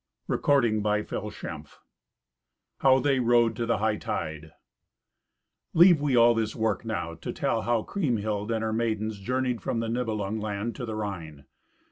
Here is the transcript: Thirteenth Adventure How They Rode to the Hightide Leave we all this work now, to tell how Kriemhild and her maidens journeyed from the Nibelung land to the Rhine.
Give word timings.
Thirteenth 0.27 0.83
Adventure 0.83 1.61
How 2.79 2.97
They 2.97 3.19
Rode 3.19 3.55
to 3.55 3.67
the 3.67 3.77
Hightide 3.77 4.49
Leave 5.75 6.01
we 6.01 6.15
all 6.17 6.33
this 6.33 6.55
work 6.55 6.83
now, 6.83 7.13
to 7.13 7.31
tell 7.31 7.61
how 7.61 7.83
Kriemhild 7.83 8.51
and 8.51 8.63
her 8.63 8.73
maidens 8.73 9.19
journeyed 9.19 9.61
from 9.61 9.79
the 9.79 9.89
Nibelung 9.89 10.39
land 10.41 10.75
to 10.77 10.85
the 10.85 10.95
Rhine. 10.95 11.45